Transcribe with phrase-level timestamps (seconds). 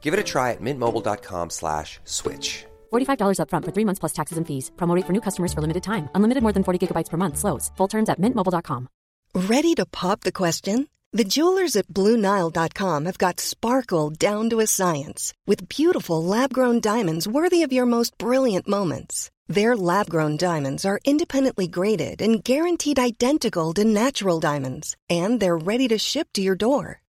[0.00, 2.64] Give it a try at mintmobile.com slash switch.
[2.92, 4.70] $45 upfront for three months plus taxes and fees.
[4.76, 6.08] Promo rate for new customers for limited time.
[6.14, 7.36] Unlimited more than 40 gigabytes per month.
[7.36, 7.70] Slows.
[7.76, 8.88] Full terms at mintmobile.com.
[9.34, 10.88] Ready to pop the question?
[11.12, 16.80] The jewelers at BlueNile.com have got sparkle down to a science with beautiful lab grown
[16.80, 19.30] diamonds worthy of your most brilliant moments.
[19.48, 25.56] Their lab grown diamonds are independently graded and guaranteed identical to natural diamonds, and they're
[25.56, 27.00] ready to ship to your door.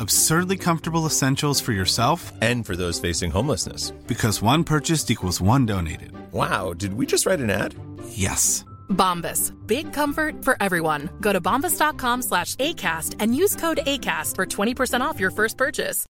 [0.00, 3.92] Absurdly comfortable essentials for yourself And for those facing homelessness.
[4.06, 6.12] because one purchased equals one donated.
[6.32, 7.74] Wow, did we just write an ad?
[8.08, 8.64] Yes.
[8.88, 9.52] Bombas.
[9.66, 11.08] Big comfort for everyone.
[11.20, 16.06] Go to bombas.com slash ACAST and use code ACAST for 20% off your first purchase.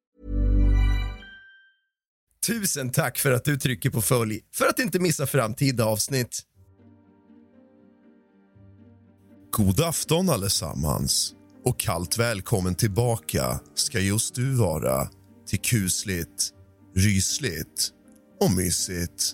[2.47, 6.43] Tusen tack för att du trycker på följ för att inte missa framtida avsnitt.
[9.51, 15.09] God afton allesammans och kallt välkommen tillbaka ska just du vara
[15.49, 16.51] till kusligt,
[16.97, 17.91] rysligt
[18.41, 19.33] och mysigt.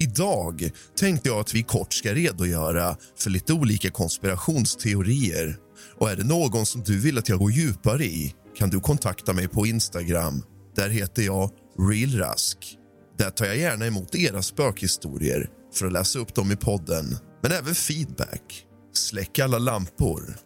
[0.00, 5.56] Idag tänkte jag att vi kort ska redogöra för lite olika konspirationsteorier.
[5.98, 9.32] Och är det någon som du vill att jag går djupare i kan du kontakta
[9.32, 10.42] mig på Instagram.
[10.76, 12.58] Där heter jag realrask.
[13.18, 17.18] Där tar jag gärna emot era spökhistorier för att läsa upp dem i podden.
[17.42, 18.66] Men även feedback.
[18.92, 20.45] Släck alla lampor.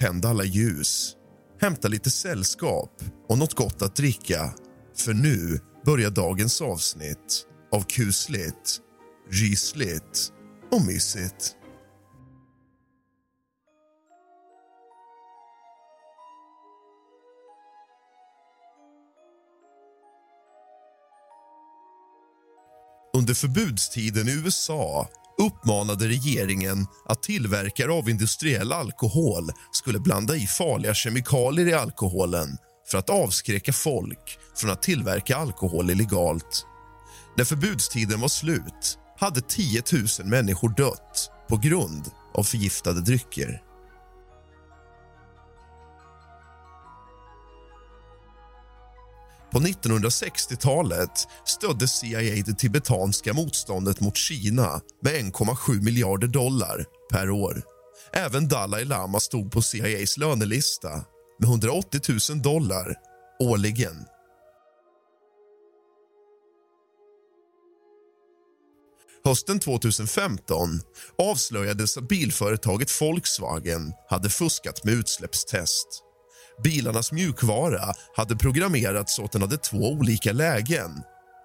[0.00, 1.16] Tänd alla ljus.
[1.60, 4.54] Hämta lite sällskap och något gott att dricka.
[4.96, 8.80] För nu börjar dagens avsnitt av kusligt,
[9.30, 10.32] rysligt
[10.72, 11.56] och mysigt.
[23.16, 25.08] Under förbudstiden i USA
[25.40, 32.48] uppmanade regeringen att tillverkare av industriell alkohol skulle blanda i farliga kemikalier i alkoholen
[32.90, 36.66] för att avskräcka folk från att tillverka alkohol illegalt.
[37.36, 43.62] När förbudstiden var slut hade 10 000 människor dött på grund av förgiftade drycker.
[49.52, 57.62] På 1960-talet stödde CIA det tibetanska motståndet mot Kina med 1,7 miljarder dollar per år.
[58.12, 60.90] Även Dalai Lama stod på CIAs lönelista
[61.38, 62.00] med 180
[62.30, 62.94] 000 dollar
[63.40, 63.96] årligen.
[69.24, 70.68] Hösten 2015
[71.18, 76.09] avslöjades att bilföretaget Volkswagen hade fuskat med utsläppstest.
[76.62, 80.90] Bilarnas mjukvara hade programmerats så att den hade två olika lägen.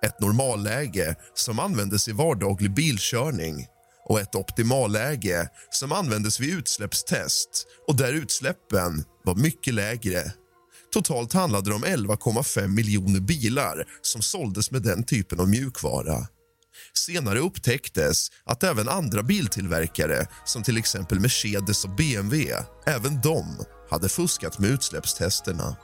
[0.06, 3.68] Ett normalläge som användes i vardaglig bilkörning
[4.06, 10.34] och ett optimalläge som användes vid utsläppstest och där utsläppen var mycket lägre.
[10.94, 16.28] Totalt handlade det om 11,5 miljoner bilar som såldes med den typen av mjukvara.
[16.94, 22.54] Senare upptäcktes att även andra biltillverkare som till exempel Mercedes och BMW
[22.86, 23.66] även de
[23.96, 25.76] hade fuskat med utsläppstesterna.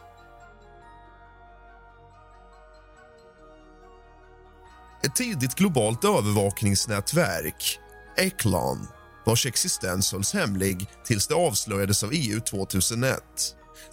[5.03, 7.79] Ett tidigt globalt övervakningsnätverk,
[8.17, 8.87] Echelon
[9.25, 13.23] vars existens hölls hemlig tills det avslöjades av EU 2001.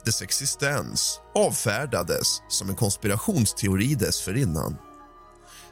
[0.05, 4.76] Dess existens avfärdades som en konspirationsteori dessförinnan.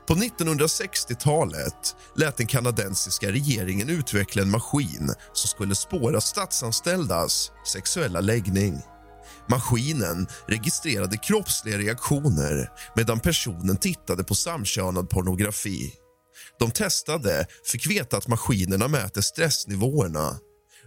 [0.07, 8.83] På 1960-talet lät den kanadensiska regeringen utveckla en maskin som skulle spåra statsanställdas sexuella läggning.
[9.49, 15.93] Maskinen registrerade kroppsliga reaktioner medan personen tittade på samkönad pornografi.
[16.59, 20.39] De testade fick veta att maskinerna mäter stressnivåerna.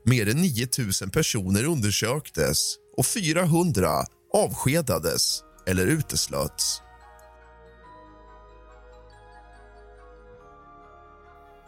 [0.05, 0.67] Mer än 9
[1.01, 6.81] 000 personer undersöktes och 400 avskedades eller uteslöts.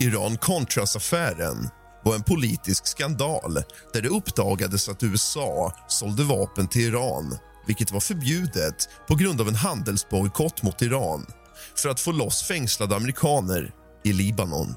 [0.01, 1.69] Iran-Contras-affären
[2.03, 3.53] var en politisk skandal
[3.93, 7.37] där det uppdagades att USA sålde vapen till Iran
[7.67, 11.25] vilket var förbjudet på grund av en handelsbojkott mot Iran
[11.75, 14.75] för att få loss fängslade amerikaner i Libanon.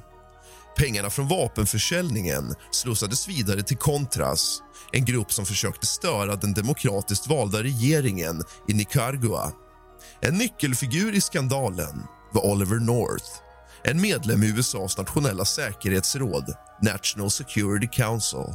[0.76, 4.58] Pengarna från vapenförsäljningen slussades vidare till Contras
[4.92, 9.52] en grupp som försökte störa den demokratiskt valda regeringen i Nicaragua.
[10.20, 13.44] En nyckelfigur i skandalen var Oliver North
[13.86, 18.46] en medlem i USAs nationella säkerhetsråd, National Security Council.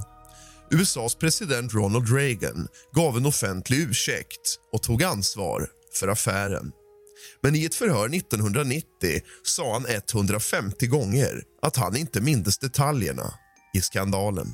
[0.72, 5.68] USAs president Ronald Reagan gav en offentlig ursäkt och tog ansvar
[6.00, 6.72] för affären.
[7.42, 8.84] Men i ett förhör 1990
[9.44, 13.34] sa han 150 gånger att han inte mindes detaljerna
[13.74, 14.54] i skandalen.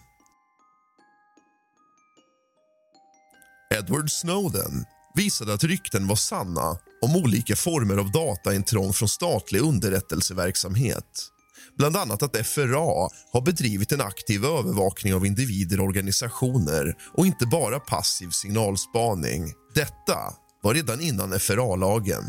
[3.73, 4.85] Edward Snowden
[5.15, 11.31] visade att rykten var sanna om olika former av dataintrång från statlig underrättelseverksamhet.
[11.77, 17.45] Bland annat att FRA har bedrivit en aktiv övervakning av individer och organisationer och inte
[17.45, 19.53] bara passiv signalspaning.
[19.75, 20.17] Detta
[20.61, 22.23] var redan innan FRA-lagen.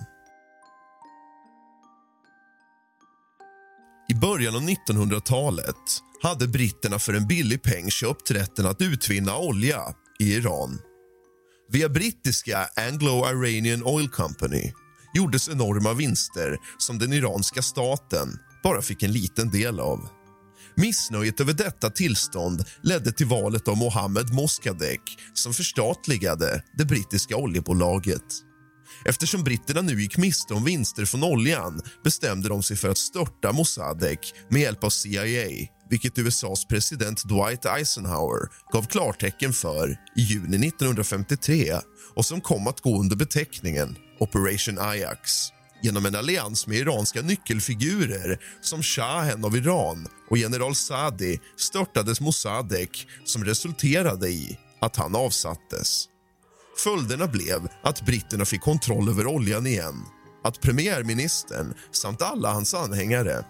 [4.08, 5.76] I början av 1900-talet
[6.22, 9.80] hade britterna för en billig peng köpt rätten att utvinna olja
[10.18, 10.78] i Iran.
[11.68, 14.72] Via brittiska Anglo-Iranian Oil Company
[15.14, 20.08] gjordes enorma vinster som den iranska staten bara fick en liten del av.
[20.76, 25.02] Missnöjet över detta tillstånd ledde till valet av Mohammed Mossadegh
[25.34, 28.24] som förstatligade det brittiska oljebolaget.
[29.04, 33.52] Eftersom britterna nu gick miste om vinster från oljan bestämde de sig för att störta
[33.52, 40.68] Mossadegh med hjälp av CIA vilket USAs president Dwight Eisenhower gav klartecken för i juni
[40.68, 41.74] 1953
[42.14, 45.48] och som kom att gå under beteckningen Operation Ajax
[45.82, 53.06] genom en allians med iranska nyckelfigurer som shahen av Iran och general Sadi störtades Mossadegh
[53.24, 56.04] som resulterade i att han avsattes.
[56.84, 60.04] Följderna blev att britterna fick kontroll över oljan igen
[60.44, 63.44] att premiärministern samt alla hans anhängare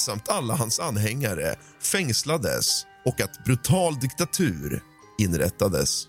[0.00, 4.82] samt alla hans anhängare fängslades och att brutal diktatur
[5.18, 6.06] inrättades.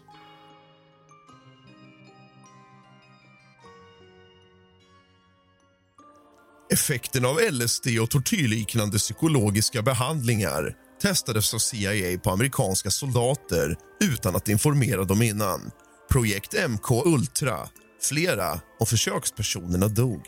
[6.73, 14.49] Effekten av LSD och tortyrliknande psykologiska behandlingar testades av CIA på amerikanska soldater utan att
[14.49, 15.71] informera dem innan.
[16.11, 17.69] Projekt MK Ultra.
[18.01, 20.21] Flera av försökspersonerna dog.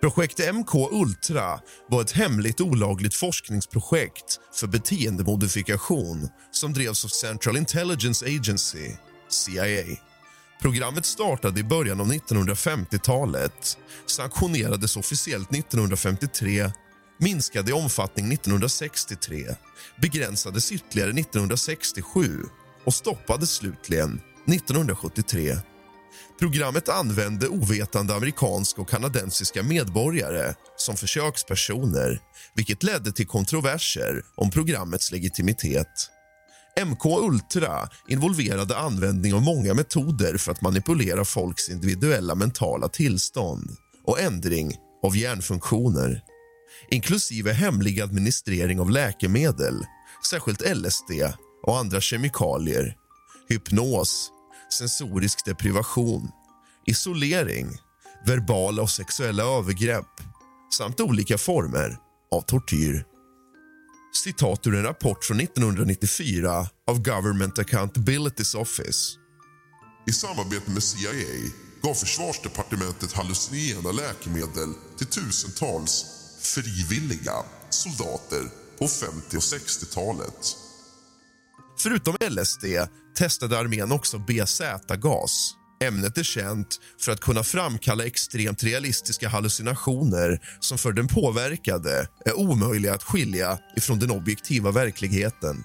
[0.00, 8.26] Projekt MK Ultra var ett hemligt olagligt forskningsprojekt för beteendemodifikation som drevs av Central Intelligence
[8.26, 8.96] Agency,
[9.28, 9.96] CIA.
[10.62, 16.70] Programmet startade i början av 1950-talet, sanktionerades officiellt 1953
[17.20, 19.54] minskade i omfattning 1963,
[20.00, 22.42] begränsades ytterligare 1967
[22.84, 25.56] och stoppades slutligen 1973.
[26.38, 32.20] Programmet använde ovetande amerikanska och kanadensiska medborgare som försökspersoner
[32.54, 36.10] vilket ledde till kontroverser om programmets legitimitet.
[36.86, 43.70] MK Ultra involverade användning av många metoder för att manipulera folks individuella mentala tillstånd
[44.04, 46.22] och ändring av hjärnfunktioner
[46.90, 49.84] inklusive hemlig administrering av läkemedel,
[50.30, 51.10] särskilt LSD
[51.62, 52.96] och andra kemikalier,
[53.48, 54.30] hypnos,
[54.72, 56.28] sensorisk deprivation,
[56.86, 57.78] isolering,
[58.26, 60.20] verbala och sexuella övergrepp
[60.78, 61.96] samt olika former
[62.30, 63.04] av tortyr.
[64.24, 69.18] Citat ur en rapport från 1994 av Government Accountabilities Office.
[70.06, 71.50] I samarbete med CIA
[71.82, 76.04] gav försvarsdepartementet hallucinogena läkemedel till tusentals
[76.40, 77.34] frivilliga
[77.70, 80.56] soldater på 50 och 60-talet.
[81.80, 82.64] Förutom LSD
[83.16, 85.54] testade armén också BZ-gas.
[85.84, 92.38] Ämnet är känt för att kunna framkalla extremt realistiska hallucinationer som för den påverkade är
[92.38, 95.64] omöjliga att skilja ifrån den objektiva verkligheten.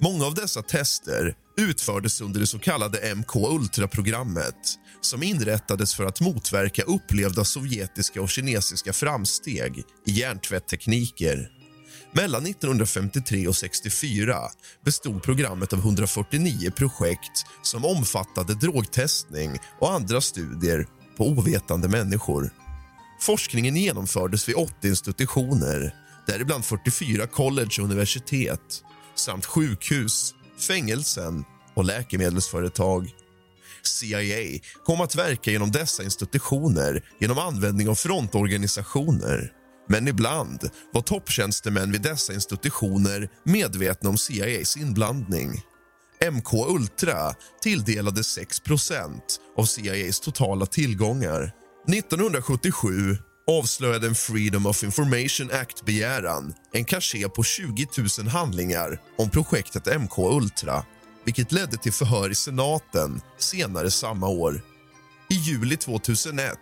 [0.00, 6.20] Många av dessa tester utfördes under det så kallade MK Ultra-programmet som inrättades för att
[6.20, 11.48] motverka upplevda sovjetiska och kinesiska framsteg i hjärntvätttekniker.
[12.16, 14.36] Mellan 1953 och 64
[14.84, 22.50] bestod programmet av 149 projekt som omfattade drogtestning och andra studier på ovetande människor.
[23.20, 25.94] Forskningen genomfördes vid 80 institutioner
[26.26, 28.82] däribland 44 college och universitet
[29.14, 30.34] samt sjukhus,
[30.68, 31.44] fängelsen
[31.74, 33.10] och läkemedelsföretag.
[33.82, 41.92] CIA kom att verka genom dessa institutioner genom användning av frontorganisationer men ibland var topptjänstemän
[41.92, 45.62] vid dessa institutioner medvetna om CIAs inblandning.
[46.32, 49.20] MK Ultra tilldelades 6%
[49.56, 51.52] av CIAs totala tillgångar.
[51.88, 57.86] 1977 avslöjade en Freedom of Information Act-begäran en kaché på 20
[58.18, 60.84] 000 handlingar om projektet MK Ultra
[61.24, 64.62] vilket ledde till förhör i senaten senare samma år.
[65.30, 66.58] I juli 2001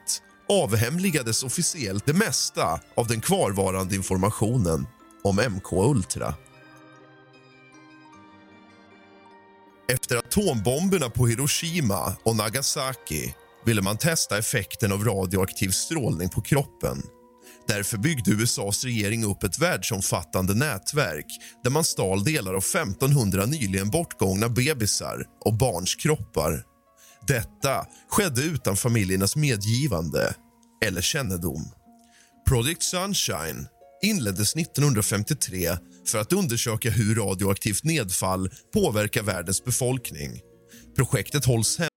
[0.52, 4.86] avhemligades officiellt det mesta av den kvarvarande informationen
[5.24, 6.34] om MK Ultra.
[9.92, 13.34] Efter atombomberna på Hiroshima och Nagasaki
[13.66, 17.02] ville man testa effekten av radioaktiv strålning på kroppen.
[17.68, 21.26] Därför byggde USAs regering upp ett världsomfattande nätverk
[21.64, 26.64] där man stal delar av 1500 nyligen bortgångna bebisar och barns kroppar.
[27.26, 30.34] Detta skedde utan familjernas medgivande
[30.82, 31.62] eller kännedom.
[32.48, 33.66] Project Sunshine
[34.02, 35.68] inleddes 1953
[36.06, 40.40] för att undersöka hur radioaktivt nedfall påverkar världens befolkning.
[40.96, 41.88] Projektet hålls hem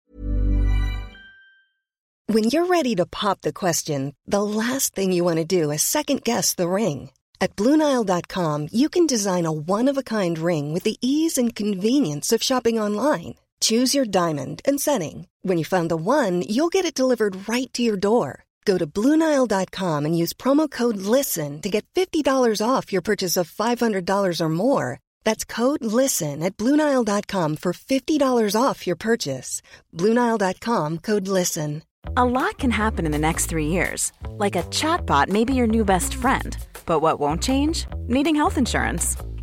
[2.28, 5.84] When you're ready to pop the question, the last thing you want to do is
[5.84, 7.12] second guess the ring.
[7.40, 11.56] At Bluenile.com, you can design a one of a kind ring with the ease and
[11.56, 13.36] convenience of shopping online.
[13.62, 15.28] Choose your diamond and setting.
[15.44, 18.46] When you find the one, you'll get it delivered right to your door.
[18.66, 23.50] Go to Bluenile.com and use promo code LISTEN to get $50 off your purchase of
[23.52, 25.00] $500 or more.
[25.24, 29.62] That's code LISTEN at Bluenile.com for $50 off your purchase.
[29.94, 31.84] Bluenile.com code LISTEN.
[32.18, 34.12] A lot can happen in the next three years.
[34.30, 36.58] Like a chatbot may be your new best friend.
[36.86, 37.88] But what won't change?
[38.08, 39.18] Needing health insurance.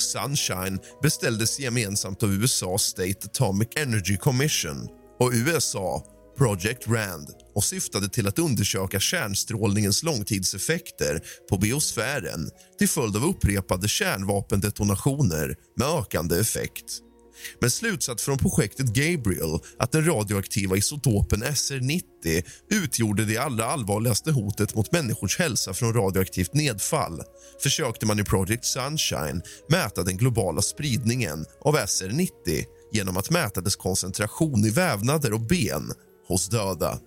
[0.00, 4.88] Sunshine beställdes gemensamt av USAs State Atomic Energy Commission
[5.18, 6.04] och USA
[6.38, 13.88] Project RAND och syftade till att undersöka kärnstrålningens långtidseffekter på biosfären till följd av upprepade
[13.88, 17.09] kärnvapendetonationer med ökande effekt.
[17.60, 22.02] Men slutsats från projektet Gabriel att den radioaktiva isotopen SR90
[22.70, 27.22] utgjorde det allra allvarligaste hotet mot människors hälsa från radioaktivt nedfall
[27.62, 32.28] försökte man i Project Sunshine mäta den globala spridningen av SR90
[32.92, 35.92] genom att mäta dess koncentration i vävnader och ben
[36.28, 37.00] hos döda.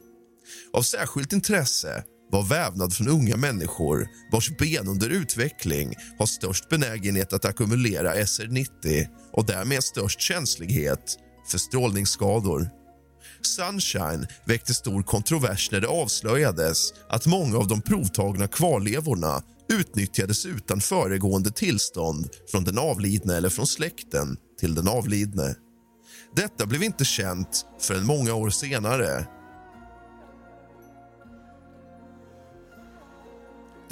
[0.74, 7.34] Av särskilt intresse var vävnad från unga människor vars ben under utveckling har störst benägenhet
[7.34, 12.70] att ackumulera SR90 och därmed störst känslighet för strålningsskador.
[13.42, 20.82] Sunshine väckte stor kontrovers när det avslöjades att många av de provtagna kvarlevorna utnyttjades utan
[20.82, 25.56] föregående tillstånd från den avlidne eller från släkten till den avlidne.
[26.36, 29.28] Detta blev inte känt förrän många år senare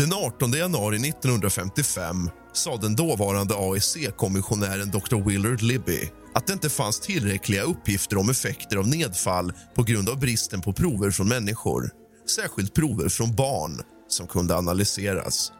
[0.01, 5.29] Den 18 januari 1955 sa den dåvarande AEC-kommissionären Dr.
[5.29, 10.19] Willard Libby att det inte fanns tillräckliga uppgifter om effekter av nedfall på grund av
[10.19, 11.89] bristen på prover från människor,
[12.35, 15.51] särskilt prover från barn som kunde analyseras.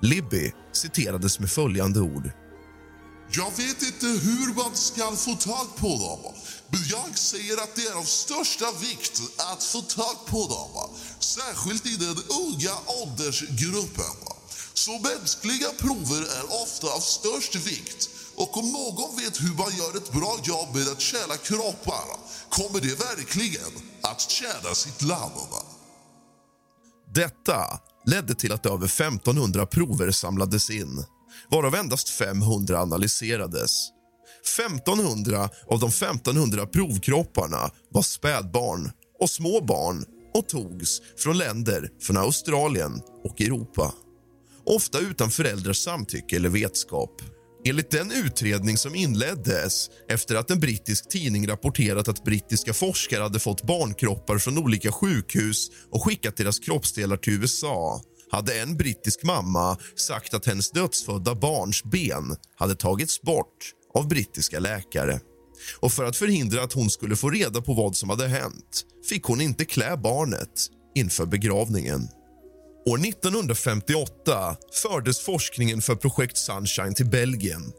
[0.00, 2.30] Libby citerades med följande ord.
[3.36, 6.34] Jag vet inte hur man ska få tag på dem.
[6.68, 10.96] Men jag säger att det är av största vikt att få tag på dem.
[11.18, 14.16] Särskilt i den unga åldersgruppen.
[14.74, 18.10] Så mänskliga prover är ofta av störst vikt.
[18.34, 22.06] Och om någon vet hur man gör ett bra jobb med att tjäna kroppar
[22.48, 25.32] kommer det verkligen att tjäna sitt land.
[27.14, 31.04] Detta ledde till att över 1500 prover samlades in
[31.50, 33.90] varav endast 500 analyserades.
[34.58, 42.16] 1500 av de 1500 provkropparna var spädbarn och små barn och togs från länder från
[42.16, 43.94] Australien och Europa.
[44.66, 47.22] ofta utan föräldrars samtycke eller vetskap.
[47.66, 53.40] Enligt den utredning som inleddes efter att en brittisk tidning rapporterat att brittiska forskare hade
[53.40, 58.00] fått barnkroppar från olika sjukhus och skickat deras kroppsdelar till USA
[58.34, 64.58] hade en brittisk mamma sagt att hennes dödsfödda barns ben hade tagits bort av brittiska
[64.58, 65.20] läkare.
[65.80, 69.24] Och För att förhindra att hon skulle få reda på vad som hade hänt fick
[69.24, 72.08] hon inte klä barnet inför begravningen.
[72.86, 77.72] År 1958 fördes forskningen för projekt Sunshine till Belgien.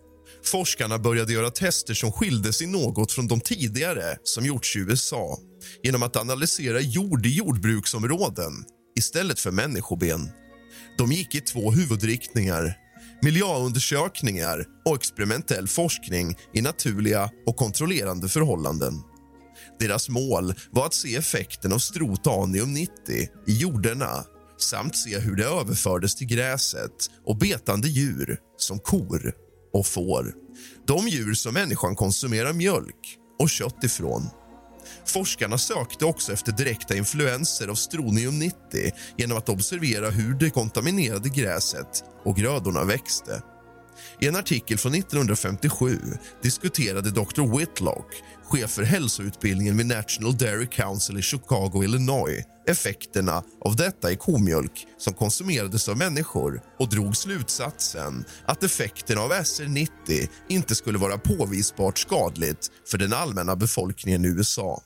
[0.43, 5.37] Forskarna började göra tester som skilde sig något från de tidigare som gjorts i USA
[5.83, 10.29] genom att analysera jord i jordbruksområden istället för människoben.
[10.97, 12.75] De gick i två huvudriktningar
[13.21, 19.01] miljöundersökningar och experimentell forskning i naturliga och kontrollerande förhållanden.
[19.79, 22.87] Deras mål var att se effekten av strotanium-90
[23.47, 24.23] i jorderna
[24.57, 29.33] samt se hur det överfördes till gräset och betande djur som kor
[29.73, 30.33] och får.
[30.87, 34.29] De djur som människan konsumerar mjölk och kött ifrån.
[35.05, 38.51] Forskarna sökte också efter direkta influenser av stronium-90
[39.17, 43.41] genom att observera hur det kontaminerade gräset och grödorna växte.
[44.19, 45.99] I en artikel från 1957
[46.43, 47.57] diskuterade Dr.
[47.57, 54.15] Whitlock, chef för hälsoutbildningen vid National Dairy Council i Chicago, Illinois effekterna av detta i
[54.15, 59.89] komjölk som konsumerades av människor och drog slutsatsen att effekterna av SR90
[60.49, 64.81] inte skulle vara påvisbart skadligt för den allmänna befolkningen i USA.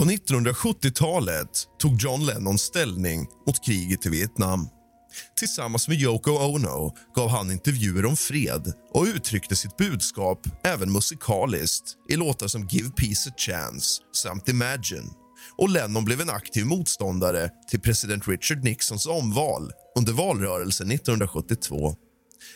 [0.00, 4.68] På 1970-talet tog John Lennon ställning mot kriget i Vietnam.
[5.38, 11.84] Tillsammans med Yoko Ono gav han intervjuer om fred och uttryckte sitt budskap även musikaliskt
[12.08, 15.10] i låtar som Give Peace a Chance samt Imagine.
[15.56, 21.94] Och Lennon blev en aktiv motståndare till president Richard Nixons omval under valrörelsen 1972.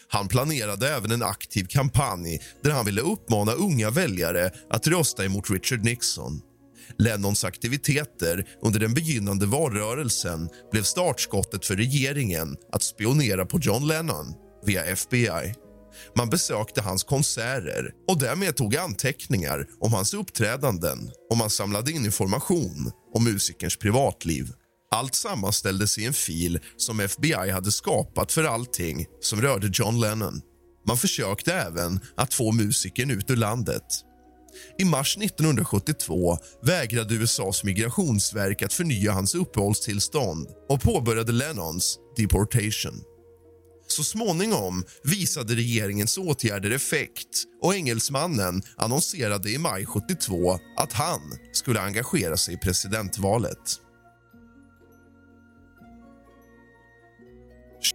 [0.08, 5.50] Han planerade även en aktiv kampanj där han ville uppmana unga väljare att rösta emot
[5.50, 6.40] Richard Nixon.
[6.98, 14.34] Lennons aktiviteter under den begynnande valrörelsen blev startskottet för regeringen att spionera på John Lennon
[14.66, 15.54] via FBI.
[16.16, 22.04] Man besökte hans konserter och därmed tog anteckningar om hans uppträdanden och man samlade in
[22.04, 24.52] information om musikerns privatliv.
[24.90, 30.40] Allt sammanställdes i en fil som FBI hade skapat för allting som rörde John Lennon.
[30.86, 33.82] Man försökte även att få musikern ut ur landet.
[34.78, 43.02] I mars 1972 vägrade USAs migrationsverk att förnya hans uppehållstillstånd och påbörjade Lennons deportation.
[43.86, 51.20] Så småningom visade regeringens åtgärder effekt och engelsmannen annonserade i maj 72 att han
[51.52, 53.80] skulle engagera sig i presidentvalet.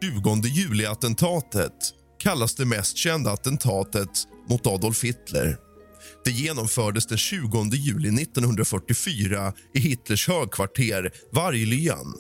[0.02, 4.10] 20 juli-attentatet kallas det mest kända attentatet
[4.50, 5.58] mot Adolf Hitler.
[6.26, 12.14] Det genomfördes den 20 juli 1944 i Hitlers högkvarter Varglyan.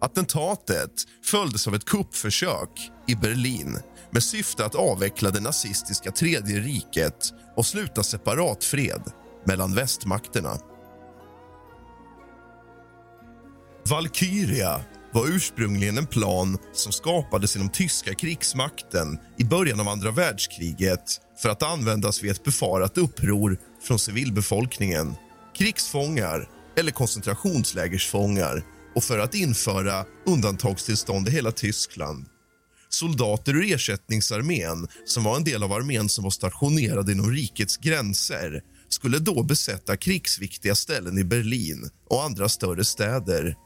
[0.00, 0.92] Attentatet
[1.24, 3.78] följdes av ett kuppförsök i Berlin
[4.10, 9.02] med syfte att avveckla det nazistiska Tredje riket och sluta separat fred
[9.46, 10.58] mellan västmakterna.
[13.90, 14.80] Valkyria
[15.16, 21.48] var ursprungligen en plan som skapades inom tyska krigsmakten i början av andra världskriget för
[21.48, 25.14] att användas vid ett befarat uppror från civilbefolkningen,
[25.58, 26.48] krigsfångar
[26.78, 28.62] eller koncentrationslägersfångar
[28.94, 32.26] och för att införa undantagstillstånd i hela Tyskland.
[32.88, 38.62] Soldater ur ersättningsarmén, som var en del av armén som var stationerad inom rikets gränser
[38.88, 43.56] skulle då besätta krigsviktiga ställen i Berlin och andra större städer.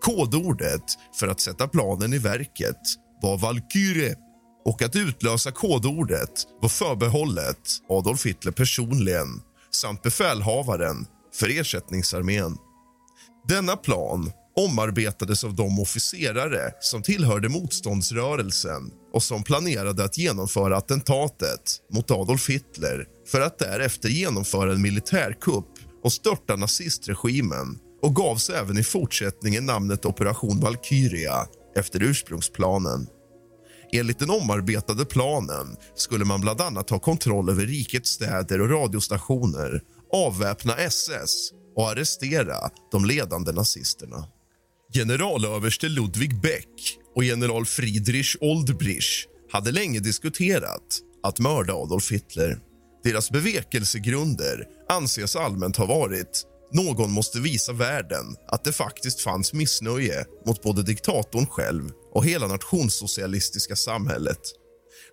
[0.00, 0.84] Kodordet
[1.14, 2.80] för att sätta planen i verket
[3.22, 4.16] var Valkyrie
[4.64, 7.58] och att utlösa kodordet var förbehållet
[7.88, 9.28] Adolf Hitler personligen
[9.70, 12.56] samt befälhavaren för ersättningsarmén.
[13.48, 21.80] Denna plan omarbetades av de officerare som tillhörde motståndsrörelsen och som planerade att genomföra attentatet
[21.92, 25.68] mot Adolf Hitler för att därefter genomföra en militärkupp
[26.04, 33.06] och störta nazistregimen och gavs även i fortsättningen namnet Operation Valkyria efter ursprungsplanen.
[33.92, 39.82] Enligt den omarbetade planen skulle man bland annat ha kontroll över rikets städer och radiostationer
[40.12, 42.56] avväpna SS och arrestera
[42.90, 44.28] de ledande nazisterna.
[44.94, 52.58] Generalöverste Ludwig Beck och general Friedrich Oldbrich hade länge diskuterat att mörda Adolf Hitler.
[53.04, 60.24] Deras bevekelsegrunder anses allmänt ha varit någon måste visa världen att det faktiskt fanns missnöje
[60.46, 64.40] mot både diktatorn själv och hela nationssocialistiska samhället.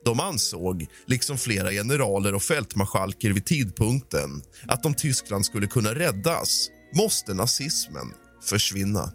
[0.05, 6.67] De ansåg, liksom flera generaler och fältmarskalker vid tidpunkten att om Tyskland skulle kunna räddas
[6.95, 8.13] måste nazismen
[8.43, 9.11] försvinna.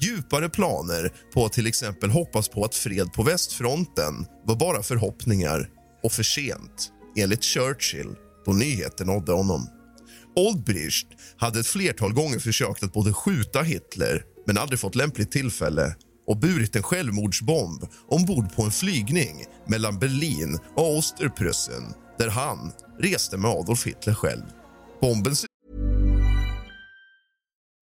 [0.00, 5.68] Djupare planer på att till exempel hoppas på att fred på västfronten var bara förhoppningar
[6.02, 9.68] och för sent, enligt Churchill, då nyheten nådde honom.
[10.36, 15.96] Oldbricht hade ett flertal gånger försökt att både skjuta Hitler men aldrig fått lämpligt tillfälle
[16.26, 23.36] och burit en självmordsbomb ombord på en flygning mellan Berlin och Osterpreussen där han reste
[23.36, 24.42] med Adolf Hitler själv.
[25.00, 25.34] Bomben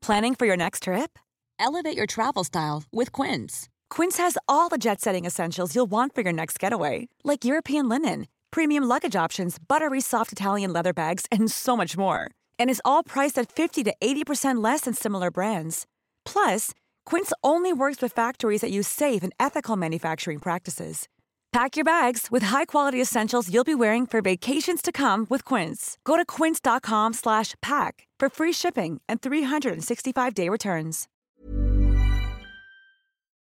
[0.07, 1.19] Planning for your next trip?
[1.59, 3.69] Elevate your travel style with Quince.
[3.91, 7.89] Quince has all the jet setting essentials you'll want for your next getaway, like European
[7.89, 12.31] linen, premium luggage options, buttery soft Italian leather bags, and so much more.
[12.61, 15.87] And is all priced at 50 to 80% less than similar brands.
[16.25, 16.71] Plus,
[17.05, 21.09] Quince only works with factories that use safe and ethical manufacturing practices.
[21.53, 25.99] Pack your bags with high-quality essentials you'll be wearing for vacations to come with Quince.
[26.05, 31.09] Go to quince.com/pack for free shipping and 365-day returns.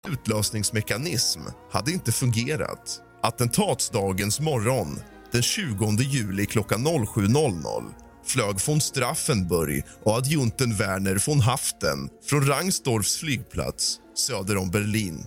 [0.06, 3.02] utlösningsmekanism hade inte fungerat.
[3.22, 5.00] Attentatsdagens morgon,
[5.32, 13.16] den 20 juli klockan 07.00 flög von Straffenburg och adjunten Werner von Haften från Rangsdorfs
[13.16, 15.26] flygplats söder om Berlin.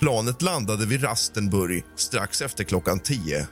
[0.00, 3.46] Planet landade vid Rastenburg strax efter klockan 10.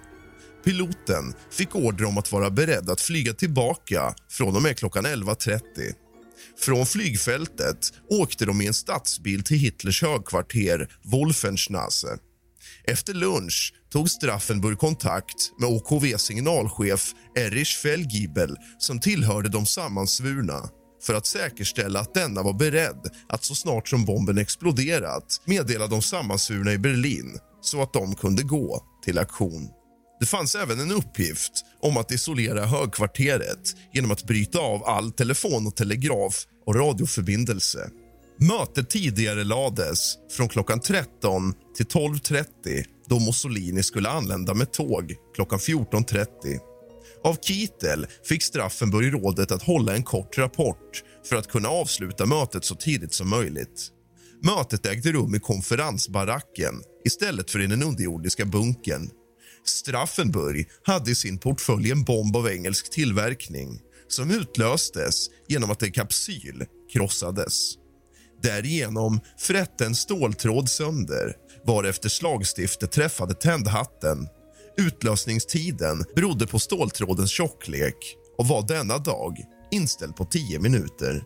[0.65, 5.61] Piloten fick order om att vara beredd att flyga tillbaka från och med klockan 11.30.
[6.59, 12.19] Från flygfältet åkte de i en stadsbil till Hitlers högkvarter Wolfenschnasse.
[12.85, 20.69] Efter lunch tog Straffenburg kontakt med OKV signalchef Erich Fellgiebel som tillhörde de sammansvurna
[21.03, 26.03] för att säkerställa att denna var beredd att så snart som bomben exploderat meddela de
[26.03, 29.69] sammansvurna i Berlin så att de kunde gå till aktion.
[30.21, 35.67] Det fanns även en uppgift om att isolera högkvarteret genom att bryta av all telefon
[35.67, 37.91] och telegraf och radioförbindelse.
[38.43, 42.45] Mötet tidigare lades från klockan 13 till 12.30
[43.09, 46.27] då Mussolini skulle anlända med tåg klockan 14.30.
[47.25, 52.65] Av Kittel fick Straffenburg rådet att hålla en kort rapport för att kunna avsluta mötet
[52.65, 53.89] så tidigt som möjligt.
[54.43, 56.75] Mötet ägde rum i konferensbaracken
[57.05, 59.11] istället för i den underjordiska bunkern.
[59.67, 65.93] Straffenburg hade i sin portfölj en bomb av engelsk tillverkning som utlöstes genom att en
[65.93, 67.80] kapsyl krossades.
[68.43, 71.35] Därigenom frätte en ståltråd sönder
[71.67, 74.29] varefter slagstiftet träffade tändhatten.
[74.77, 79.39] Utlösningstiden berodde på ståltrådens tjocklek och var denna dag
[79.71, 81.23] inställd på 10 minuter.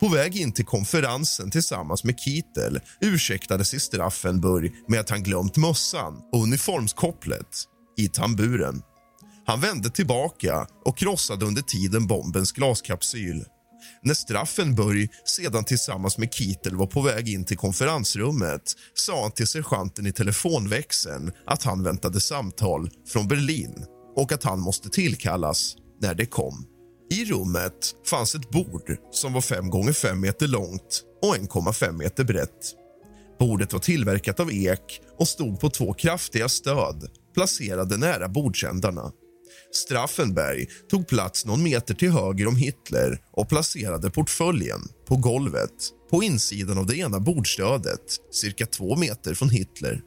[0.00, 5.56] På väg in till konferensen tillsammans med Kittel ursäktade sig Straffenburg med att han glömt
[5.56, 7.64] mössan och uniformskopplet
[7.96, 8.82] i tamburen.
[9.46, 13.44] Han vände tillbaka och krossade under tiden bombens glaskapsyl.
[14.02, 18.62] När Straffenburg sedan tillsammans med Kittel var på väg in till konferensrummet
[18.94, 24.60] sa han till sergeanten i telefonväxeln att han väntade samtal från Berlin och att han
[24.60, 26.66] måste tillkallas när det kom.
[27.10, 32.24] I rummet fanns ett bord som var 5 gånger 5 meter långt och 1,5 meter
[32.24, 32.74] brett.
[33.38, 39.12] Bordet var tillverkat av ek och stod på två kraftiga stöd placerade nära bordsändarna.
[39.72, 45.70] Straffenberg tog plats någon meter till höger om Hitler och placerade portföljen på golvet
[46.10, 50.00] på insidan av det ena bordstödet, cirka två meter från Hitler.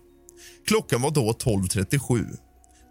[0.68, 2.38] Klockan var då 12.37.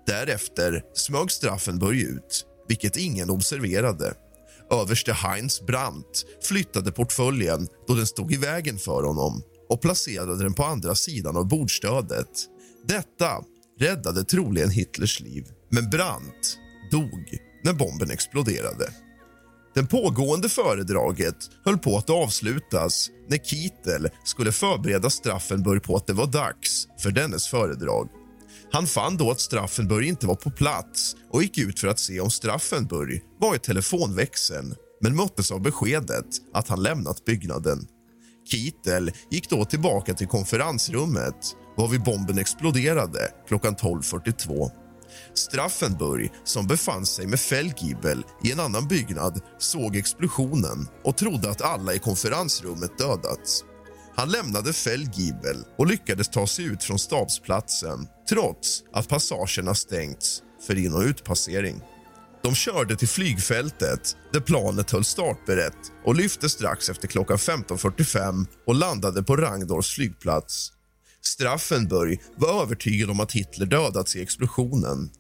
[0.07, 4.15] Därefter smög Straffenberg ut, vilket ingen observerade.
[4.71, 10.55] Överste Heinz Brandt flyttade portföljen då den stod i vägen för honom och placerade den
[10.55, 12.29] på andra sidan av bordstödet.
[12.89, 13.45] Detta
[13.81, 16.59] räddade troligen Hitlers liv, men Brandt
[16.95, 18.91] dog när bomben exploderade.
[19.75, 26.13] Det pågående föredraget höll på att avslutas när Kittel skulle förbereda Straffenburg på att det
[26.13, 28.09] var dags för dennes föredrag.
[28.73, 32.21] Han fann då att Straffenburg inte var på plats och gick ut för att se
[32.21, 37.87] om Straffenburg var i telefonväxeln men möttes av beskedet att han lämnat byggnaden.
[38.51, 44.84] Kittel gick då tillbaka till konferensrummet varvid bomben exploderade klockan 12.42.
[45.35, 51.63] Straffenburg, som befann sig med Fellgiebel i en annan byggnad såg explosionen och trodde att
[51.63, 53.65] alla i konferensrummet dödats.
[54.17, 60.79] Han lämnade Fellgiebel och lyckades ta sig ut från stabsplatsen trots att passagerna stängts för
[60.79, 61.83] in och utpassering.
[62.43, 68.75] De körde till flygfältet där planet höll startberett och lyfte strax efter klockan 15.45 och
[68.75, 70.74] landade på Rangdors flygplats.
[71.27, 75.11] Straffenburg var övertygad om att Hitler dödats i explosionen.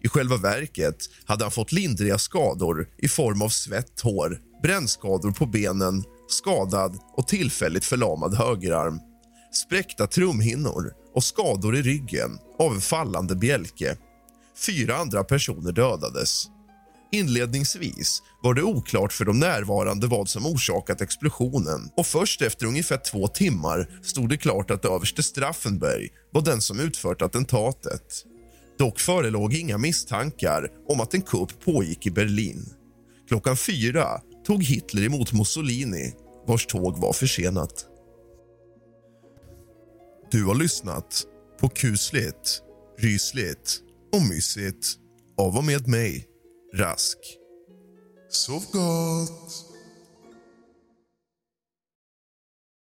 [0.00, 5.46] I själva verket hade han fått lindriga skador i form av svett hår, brännskador på
[5.46, 9.00] benen, skadad och tillfälligt förlamad högerarm
[9.56, 13.96] spräckta trumhinnor och skador i ryggen av en fallande bjälke.
[14.66, 16.46] Fyra andra personer dödades.
[17.14, 22.96] Inledningsvis var det oklart för de närvarande vad som orsakat explosionen och först efter ungefär
[22.96, 28.24] två timmar stod det klart att överste Straffenberg var den som utfört attentatet.
[28.78, 32.74] Dock förelåg inga misstankar om att en kupp pågick i Berlin.
[33.28, 34.06] Klockan fyra
[34.46, 36.12] tog Hitler emot Mussolini,
[36.46, 37.86] vars tåg var försenat.
[40.30, 41.24] Du har lyssnat
[41.60, 42.62] på kusligt,
[42.98, 43.80] rysligt
[44.12, 44.96] och mysigt
[45.38, 46.28] av och med mig,
[46.76, 47.18] Rask.
[48.28, 49.73] Sov gott!